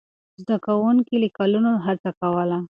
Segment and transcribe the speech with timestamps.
[0.41, 2.59] زده کوونکي له کلونو هڅه کوله.